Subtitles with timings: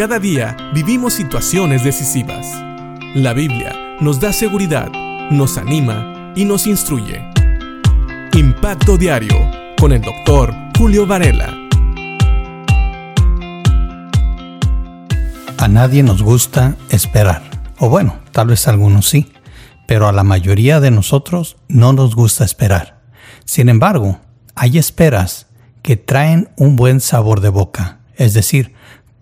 [0.00, 2.46] Cada día vivimos situaciones decisivas.
[3.14, 4.90] La Biblia nos da seguridad,
[5.30, 7.22] nos anima y nos instruye.
[8.32, 9.36] Impacto Diario
[9.78, 11.54] con el doctor Julio Varela.
[15.58, 17.42] A nadie nos gusta esperar.
[17.78, 19.30] O bueno, tal vez a algunos sí,
[19.86, 23.02] pero a la mayoría de nosotros no nos gusta esperar.
[23.44, 24.18] Sin embargo,
[24.54, 25.48] hay esperas
[25.82, 27.98] que traen un buen sabor de boca.
[28.16, 28.74] Es decir,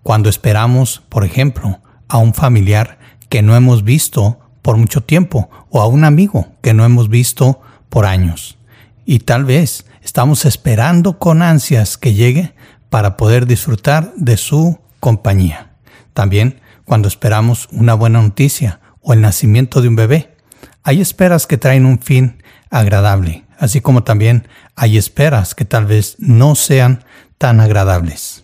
[0.09, 2.97] cuando esperamos, por ejemplo, a un familiar
[3.29, 7.61] que no hemos visto por mucho tiempo o a un amigo que no hemos visto
[7.89, 8.57] por años.
[9.05, 12.55] Y tal vez estamos esperando con ansias que llegue
[12.89, 15.73] para poder disfrutar de su compañía.
[16.15, 20.35] También cuando esperamos una buena noticia o el nacimiento de un bebé.
[20.81, 22.41] Hay esperas que traen un fin
[22.71, 27.03] agradable, así como también hay esperas que tal vez no sean
[27.37, 28.38] tan agradables.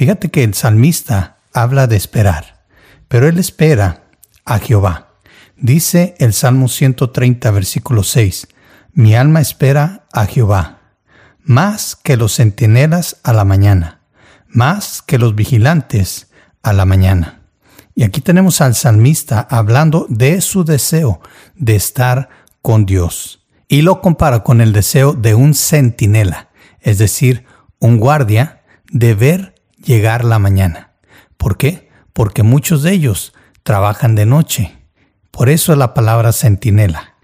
[0.00, 2.64] Fíjate que el salmista habla de esperar,
[3.06, 4.04] pero él espera
[4.46, 5.10] a Jehová.
[5.58, 8.48] Dice el Salmo 130, versículo 6,
[8.94, 10.94] Mi alma espera a Jehová,
[11.42, 14.00] más que los centinelas a la mañana,
[14.48, 16.30] más que los vigilantes
[16.62, 17.42] a la mañana.
[17.94, 21.20] Y aquí tenemos al salmista hablando de su deseo
[21.56, 22.30] de estar
[22.62, 23.46] con Dios.
[23.68, 26.48] Y lo compara con el deseo de un centinela,
[26.80, 27.44] es decir,
[27.80, 30.92] un guardia de ver llegar la mañana.
[31.36, 31.90] ¿Por qué?
[32.12, 34.76] Porque muchos de ellos trabajan de noche.
[35.30, 37.14] Por eso es la palabra centinela.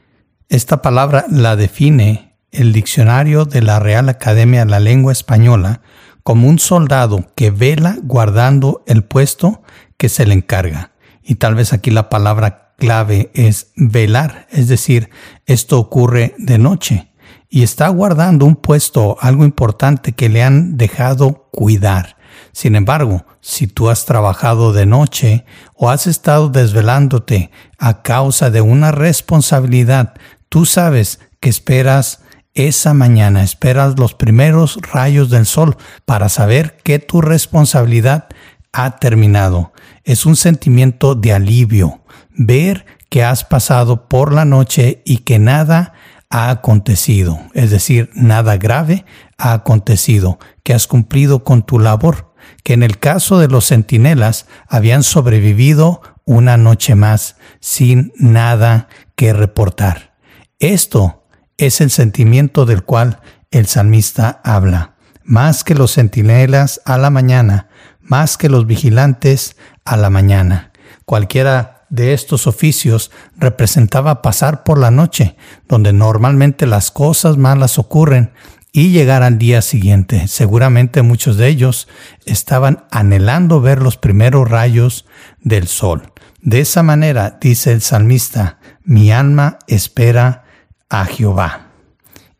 [0.48, 5.82] Esta palabra la define el diccionario de la Real Academia de la Lengua Española
[6.22, 9.62] como un soldado que vela guardando el puesto
[9.96, 10.92] que se le encarga.
[11.22, 15.10] Y tal vez aquí la palabra clave es velar, es decir,
[15.46, 17.12] esto ocurre de noche
[17.48, 22.15] y está guardando un puesto, algo importante que le han dejado cuidar.
[22.56, 28.62] Sin embargo, si tú has trabajado de noche o has estado desvelándote a causa de
[28.62, 30.14] una responsabilidad,
[30.48, 32.22] tú sabes que esperas
[32.54, 38.28] esa mañana, esperas los primeros rayos del sol para saber que tu responsabilidad
[38.72, 39.74] ha terminado.
[40.04, 42.00] Es un sentimiento de alivio,
[42.30, 45.92] ver que has pasado por la noche y que nada
[46.30, 49.04] ha acontecido, es decir, nada grave
[49.36, 52.34] ha acontecido, que has cumplido con tu labor
[52.64, 59.32] que en el caso de los centinelas habían sobrevivido una noche más sin nada que
[59.32, 60.16] reportar.
[60.58, 61.22] Esto
[61.56, 63.20] es el sentimiento del cual
[63.52, 64.96] el salmista habla.
[65.22, 67.68] Más que los centinelas a la mañana,
[68.00, 70.72] más que los vigilantes a la mañana.
[71.04, 75.36] Cualquiera de estos oficios representaba pasar por la noche,
[75.68, 78.32] donde normalmente las cosas malas ocurren,
[78.76, 80.28] y llegar al día siguiente.
[80.28, 81.88] Seguramente muchos de ellos
[82.26, 85.06] estaban anhelando ver los primeros rayos
[85.40, 86.12] del sol.
[86.42, 90.44] De esa manera, dice el salmista, mi alma espera
[90.90, 91.68] a Jehová.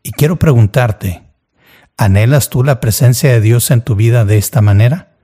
[0.03, 1.23] Y quiero preguntarte,
[1.97, 5.15] ¿anhelas tú la presencia de Dios en tu vida de esta manera?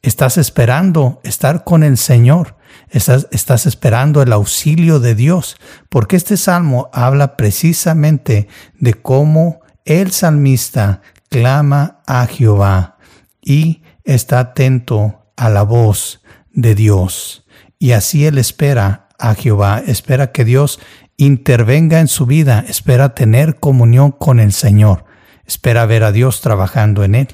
[0.00, 2.56] ¿Estás esperando estar con el Señor?
[2.88, 5.56] ¿Estás, estás esperando el auxilio de Dios?
[5.88, 8.46] Porque este salmo habla precisamente
[8.78, 12.98] de cómo el salmista clama a Jehová
[13.40, 16.22] y está atento a la voz
[16.52, 17.46] de Dios.
[17.78, 20.78] Y así él espera a Jehová, espera que Dios
[21.16, 25.04] intervenga en su vida, espera tener comunión con el Señor,
[25.46, 27.28] espera ver a Dios trabajando en él.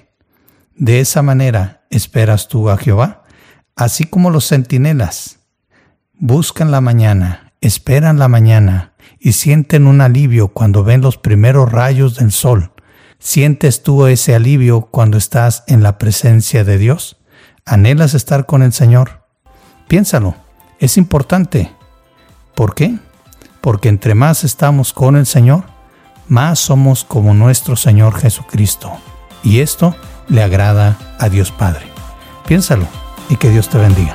[0.75, 3.25] De esa manera esperas tú a Jehová,
[3.75, 5.39] así como los centinelas
[6.15, 12.17] buscan la mañana, esperan la mañana, y sienten un alivio cuando ven los primeros rayos
[12.17, 12.73] del sol.
[13.19, 17.19] ¿Sientes tú ese alivio cuando estás en la presencia de Dios?
[17.65, 19.27] ¿Anhelas estar con el Señor?
[19.89, 20.37] Piénsalo,
[20.79, 21.73] es importante.
[22.55, 22.99] ¿Por qué?
[23.61, 25.65] Porque entre más estamos con el Señor,
[26.29, 28.93] más somos como nuestro Señor Jesucristo.
[29.43, 29.97] Y esto
[30.29, 31.87] le agrada a Dios Padre.
[32.47, 32.87] Piénsalo
[33.29, 34.15] y que Dios te bendiga.